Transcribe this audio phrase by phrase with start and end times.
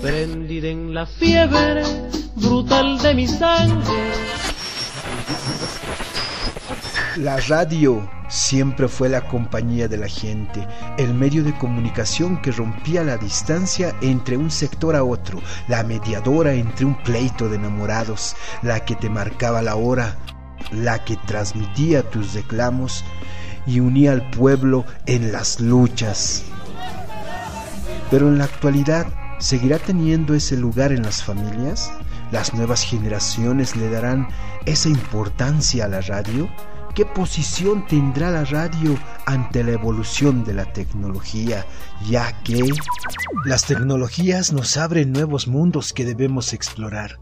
[0.00, 1.82] Prendida en la fiebre
[2.36, 4.12] brutal de mi sangre.
[7.16, 10.66] La radio siempre fue la compañía de la gente,
[10.98, 16.54] el medio de comunicación que rompía la distancia entre un sector a otro, la mediadora
[16.54, 20.16] entre un pleito de enamorados, la que te marcaba la hora,
[20.72, 23.04] la que transmitía tus reclamos
[23.66, 26.44] y unía al pueblo en las luchas.
[28.10, 29.06] Pero en la actualidad,
[29.38, 31.90] ¿seguirá teniendo ese lugar en las familias?
[32.30, 34.28] ¿Las nuevas generaciones le darán
[34.64, 36.48] esa importancia a la radio?
[36.96, 41.66] ¿Qué posición tendrá la radio ante la evolución de la tecnología?
[42.08, 42.70] Ya que
[43.44, 47.18] las tecnologías nos abren nuevos mundos que debemos explorar,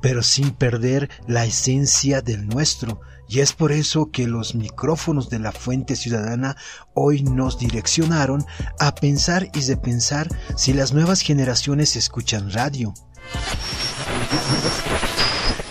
[0.00, 3.02] pero sin perder la esencia del nuestro.
[3.28, 6.56] Y es por eso que los micrófonos de la Fuente Ciudadana
[6.94, 8.46] hoy nos direccionaron
[8.78, 12.94] a pensar y repensar si las nuevas generaciones escuchan radio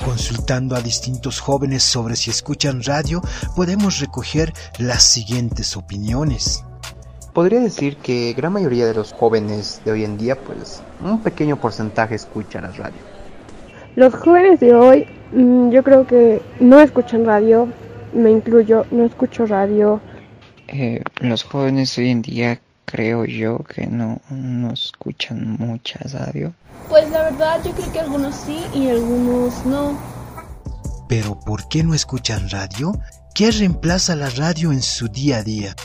[0.10, 3.22] consultando a distintos jóvenes sobre si escuchan radio,
[3.56, 6.66] podemos recoger las siguientes opiniones.
[7.32, 11.58] Podría decir que gran mayoría de los jóvenes de hoy en día, pues un pequeño
[11.58, 12.98] porcentaje escuchan la radio.
[13.96, 17.68] Los jóvenes de hoy, mm, yo creo que no escuchan radio,
[18.12, 20.02] me incluyo, no escucho radio.
[20.70, 26.54] Eh, los jóvenes hoy en día creo yo que no, no escuchan mucha radio.
[26.88, 29.98] Pues la verdad yo creo que algunos sí y algunos no.
[31.08, 33.00] Pero ¿por qué no escuchan radio?
[33.36, 35.76] ¿Qué reemplaza la radio en su día a día?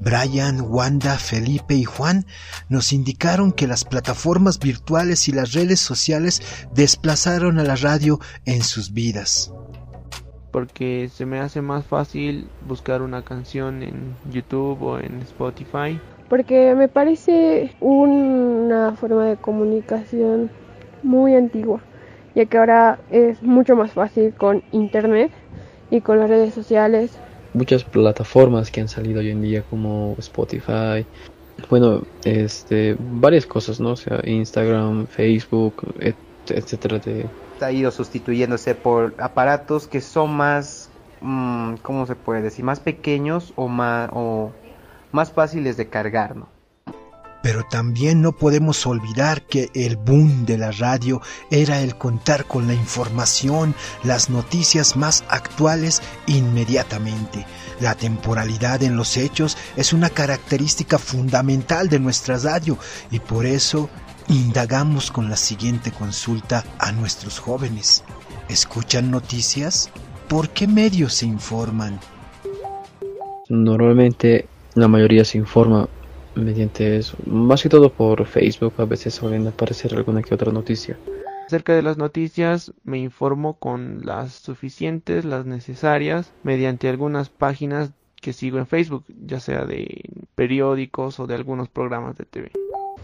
[0.00, 2.26] Brian, Wanda, Felipe y Juan
[2.68, 6.42] nos indicaron que las plataformas virtuales y las redes sociales
[6.74, 9.50] desplazaron a la radio en sus vidas.
[10.52, 15.98] Porque se me hace más fácil buscar una canción en YouTube o en Spotify
[16.30, 20.48] porque me parece una forma de comunicación
[21.02, 21.80] muy antigua,
[22.36, 25.32] ya que ahora es mucho más fácil con internet
[25.90, 27.10] y con las redes sociales.
[27.52, 31.04] Muchas plataformas que han salido hoy en día como Spotify,
[31.68, 33.90] bueno, este, varias cosas, ¿no?
[33.90, 35.82] O sea, Instagram, Facebook,
[36.48, 37.00] etcétera.
[37.00, 37.26] De...
[37.60, 40.90] Ha ido sustituyéndose por aparatos que son más,
[41.22, 42.64] mm, ¿cómo se puede decir?
[42.64, 44.52] Más pequeños o más, o
[45.12, 46.48] más fáciles de cargar, ¿no?
[47.42, 52.66] Pero también no podemos olvidar que el boom de la radio era el contar con
[52.66, 57.46] la información, las noticias más actuales inmediatamente.
[57.80, 62.76] La temporalidad en los hechos es una característica fundamental de nuestra radio
[63.10, 63.88] y por eso
[64.28, 68.04] indagamos con la siguiente consulta a nuestros jóvenes.
[68.50, 69.90] ¿Escuchan noticias?
[70.28, 71.98] ¿Por qué medios se informan?
[73.48, 75.88] Normalmente la mayoría se informa
[76.34, 80.96] mediante eso, más que todo por Facebook, a veces suelen aparecer alguna que otra noticia.
[81.46, 88.32] Acerca de las noticias me informo con las suficientes, las necesarias, mediante algunas páginas que
[88.32, 92.52] sigo en Facebook, ya sea de periódicos o de algunos programas de TV.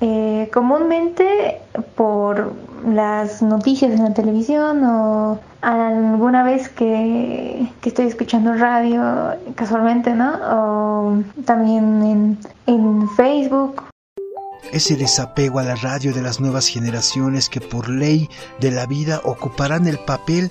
[0.01, 1.59] Eh, comúnmente
[1.95, 2.53] por
[2.87, 10.35] las noticias en la televisión o alguna vez que, estoy escuchando radio casualmente, ¿no?
[10.51, 13.85] O también en, en Facebook.
[14.73, 18.29] Ese desapego a la radio de las nuevas generaciones que por ley
[18.61, 20.51] de la vida ocuparán el papel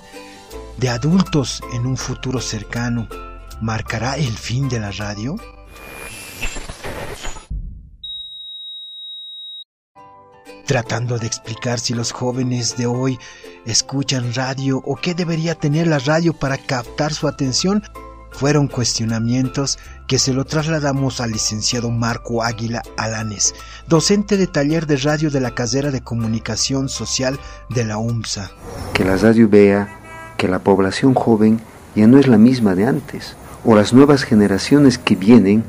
[0.78, 3.08] de adultos en un futuro cercano,
[3.60, 5.36] ¿marcará el fin de la radio?
[10.66, 13.18] Tratando de explicar si los jóvenes de hoy
[13.64, 17.82] escuchan radio o qué debería tener la radio para captar su atención,
[18.36, 23.54] fueron cuestionamientos que se lo trasladamos al licenciado Marco Águila Alanes,
[23.88, 27.40] docente de taller de radio de la casera de comunicación social
[27.70, 28.50] de la UMSA.
[28.92, 29.88] Que la radio vea
[30.36, 31.60] que la población joven
[31.94, 35.64] ya no es la misma de antes, o las nuevas generaciones que vienen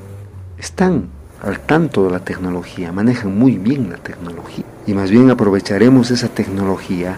[0.58, 1.10] están
[1.42, 6.30] al tanto de la tecnología, manejan muy bien la tecnología y más bien aprovecharemos esa
[6.30, 7.18] tecnología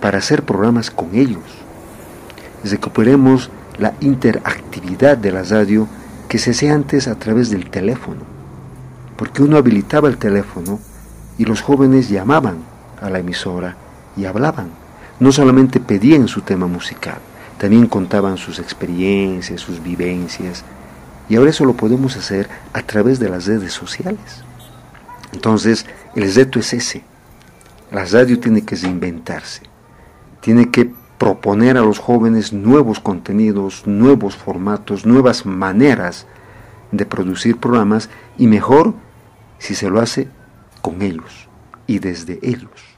[0.00, 1.42] para hacer programas con ellos.
[2.64, 5.88] Recuperemos la interactividad de la radio
[6.28, 8.20] que se hacía antes a través del teléfono,
[9.16, 10.78] porque uno habilitaba el teléfono
[11.38, 12.58] y los jóvenes llamaban
[13.00, 13.76] a la emisora
[14.16, 14.68] y hablaban.
[15.18, 17.18] No solamente pedían su tema musical,
[17.58, 20.64] también contaban sus experiencias, sus vivencias,
[21.30, 24.42] y ahora eso lo podemos hacer a través de las redes sociales.
[25.32, 25.86] Entonces,
[26.16, 27.04] el reto es ese.
[27.92, 29.62] La radio tiene que reinventarse.
[30.40, 36.26] tiene que proponer a los jóvenes nuevos contenidos, nuevos formatos, nuevas maneras
[36.92, 38.94] de producir programas y mejor
[39.58, 40.28] si se lo hace
[40.80, 41.48] con ellos
[41.86, 42.89] y desde ellos.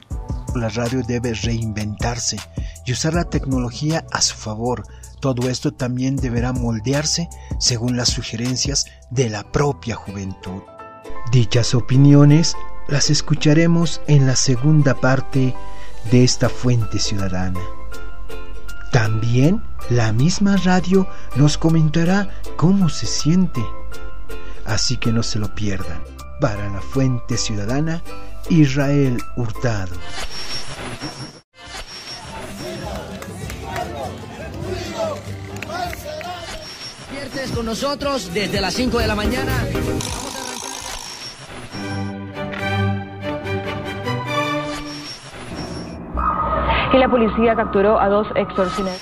[0.55, 2.37] La radio debe reinventarse
[2.85, 4.83] y usar la tecnología a su favor.
[5.19, 7.29] Todo esto también deberá moldearse
[7.59, 10.61] según las sugerencias de la propia juventud.
[11.31, 12.55] Dichas opiniones
[12.87, 15.55] las escucharemos en la segunda parte
[16.11, 17.59] de esta fuente ciudadana.
[18.91, 23.63] También la misma radio nos comentará cómo se siente.
[24.65, 26.03] Así que no se lo pierdan.
[26.39, 28.03] Para la fuente ciudadana,
[28.49, 29.95] Israel Hurtado.
[37.53, 39.51] Con nosotros desde las 5 de la mañana.
[46.93, 49.01] Y la policía capturó a dos extorsionadores.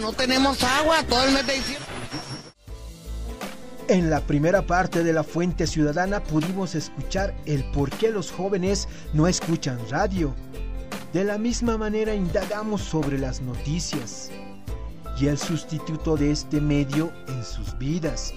[0.00, 1.86] No tenemos agua todo el mes de diciembre.
[3.88, 8.88] En la primera parte de la Fuente Ciudadana pudimos escuchar el por qué los jóvenes
[9.12, 10.34] no escuchan radio.
[11.12, 14.30] De la misma manera indagamos sobre las noticias
[15.18, 18.34] y el sustituto de este medio en sus vidas,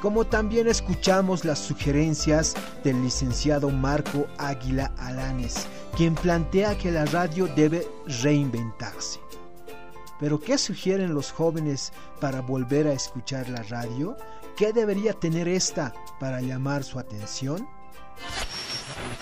[0.00, 2.54] como también escuchamos las sugerencias
[2.84, 5.66] del licenciado Marco Águila Alanes,
[5.96, 7.86] quien plantea que la radio debe
[8.22, 9.20] reinventarse.
[10.18, 14.16] Pero ¿qué sugieren los jóvenes para volver a escuchar la radio?
[14.56, 17.66] ¿Qué debería tener esta para llamar su atención?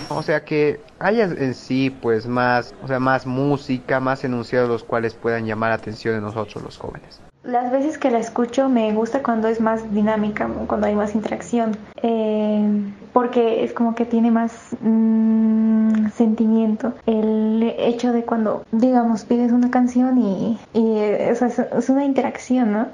[0.08, 4.84] O sea que haya en sí pues más, o sea, más música, más enunciados los
[4.84, 7.20] cuales puedan llamar la atención de nosotros los jóvenes.
[7.44, 11.76] Las veces que la escucho me gusta cuando es más dinámica, cuando hay más interacción,
[12.02, 12.68] eh,
[13.12, 16.92] porque es como que tiene más mmm, sentimiento.
[17.06, 22.88] El hecho de cuando, digamos, pides una canción y, y es, es una interacción, ¿no?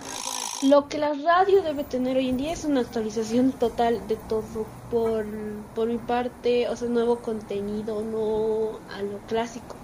[0.70, 4.64] Lo que la radio debe tener hoy en día es una actualización total de todo.
[4.88, 5.26] Por,
[5.74, 9.76] por mi parte, o sea, nuevo contenido, no a lo clásico.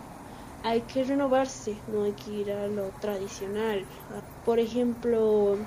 [0.62, 3.85] Hay que renovarse, no hay que ir a lo tradicional.
[4.43, 5.59] Por ejemplo,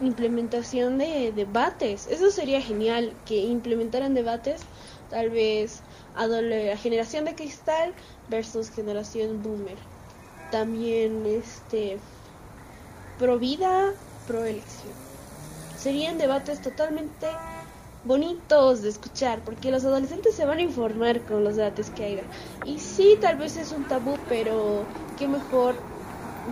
[0.00, 2.06] implementación de debates.
[2.06, 4.60] Eso sería genial, que implementaran debates,
[5.08, 5.82] tal vez
[6.14, 7.92] a la generación de cristal
[8.28, 9.78] versus generación boomer.
[10.50, 11.98] También este
[13.18, 13.40] pro
[14.20, 14.92] vida pro elección.
[15.78, 17.26] Serían debates totalmente
[18.04, 22.22] bonitos de escuchar, porque los adolescentes se van a informar con los debates que haya.
[22.64, 24.84] Y sí, tal vez es un tabú, pero
[25.18, 25.74] qué mejor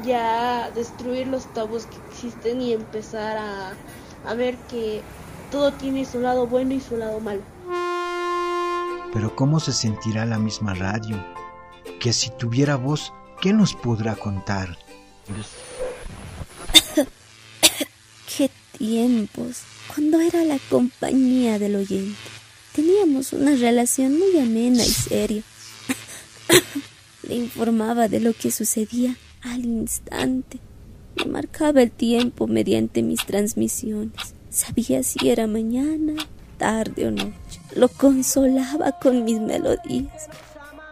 [0.05, 3.73] ya destruir los tabús que existen y empezar a,
[4.27, 5.03] a ver que
[5.51, 7.43] todo tiene su lado bueno y su lado malo.
[9.13, 11.17] Pero ¿cómo se sentirá la misma radio?
[12.01, 14.77] Que si tuviera voz, ¿qué nos podrá contar?
[18.37, 19.63] qué tiempos,
[19.95, 22.17] cuando era la compañía del oyente.
[22.75, 25.43] Teníamos una relación muy amena y seria.
[27.23, 30.61] Le informaba de lo que sucedía al instante.
[31.17, 34.35] Me marcaba el tiempo mediante mis transmisiones.
[34.51, 36.15] Sabía si era mañana,
[36.57, 37.61] tarde o noche.
[37.75, 40.29] Lo consolaba con mis melodías.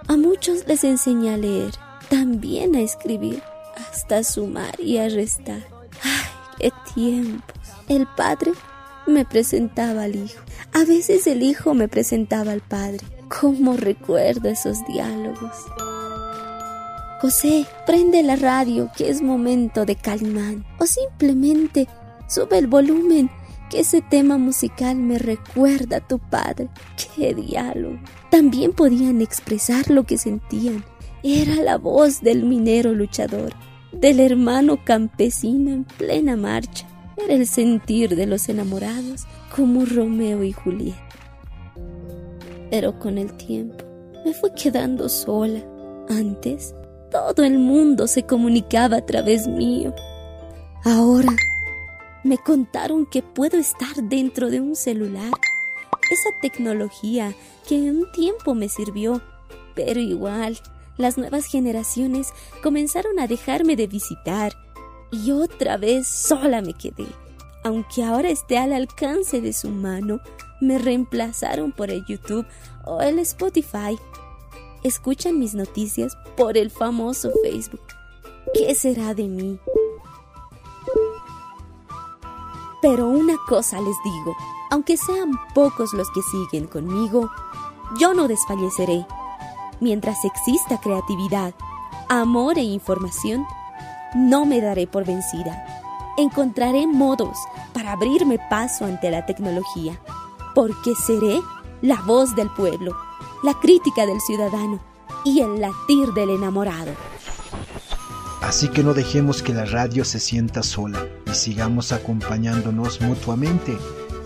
[0.08, 1.72] A muchos les enseñé a leer,
[2.08, 3.42] también a escribir,
[3.76, 5.66] hasta sumar y a restar.
[6.02, 6.22] ¡Ay,
[6.58, 7.55] qué tiempos!
[7.88, 8.52] El padre
[9.06, 10.42] me presentaba al hijo.
[10.72, 12.98] A veces el hijo me presentaba al padre.
[13.40, 15.54] ¿Cómo recuerdo esos diálogos?
[17.20, 20.64] José, prende la radio, que es momento de Calimán.
[20.80, 21.86] O simplemente
[22.28, 23.30] sube el volumen,
[23.70, 26.68] que ese tema musical me recuerda a tu padre.
[27.14, 28.00] ¡Qué diálogo!
[28.30, 30.84] También podían expresar lo que sentían.
[31.22, 33.52] Era la voz del minero luchador,
[33.92, 36.86] del hermano campesino en plena marcha.
[37.16, 41.00] Era el sentir de los enamorados como Romeo y Julieta.
[42.70, 43.84] Pero con el tiempo
[44.24, 45.62] me fui quedando sola.
[46.08, 46.74] Antes
[47.10, 49.94] todo el mundo se comunicaba a través mío.
[50.84, 51.34] Ahora
[52.24, 55.30] me contaron que puedo estar dentro de un celular.
[56.10, 57.34] Esa tecnología
[57.68, 59.22] que un tiempo me sirvió,
[59.74, 60.58] pero igual
[60.98, 62.28] las nuevas generaciones
[62.62, 64.52] comenzaron a dejarme de visitar
[65.10, 67.06] y otra vez sola me quedé.
[67.64, 70.20] Aunque ahora esté al alcance de su mano,
[70.60, 72.46] me reemplazaron por el YouTube
[72.84, 73.98] o el Spotify.
[74.82, 77.82] Escuchan mis noticias por el famoso Facebook.
[78.54, 79.58] ¿Qué será de mí?
[82.80, 84.36] Pero una cosa les digo,
[84.70, 87.30] aunque sean pocos los que siguen conmigo,
[87.98, 89.04] yo no desfalleceré.
[89.80, 91.54] Mientras exista creatividad,
[92.08, 93.44] amor e información,
[94.14, 95.64] no me daré por vencida.
[96.18, 97.36] Encontraré modos
[97.72, 100.00] para abrirme paso ante la tecnología,
[100.54, 101.40] porque seré
[101.82, 102.96] la voz del pueblo,
[103.42, 104.80] la crítica del ciudadano
[105.24, 106.92] y el latir del enamorado.
[108.42, 113.76] Así que no dejemos que la radio se sienta sola y sigamos acompañándonos mutuamente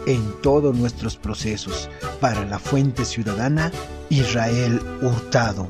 [0.06, 1.88] en todos nuestros procesos
[2.20, 3.72] para la fuente ciudadana
[4.10, 5.68] Israel Hurtado.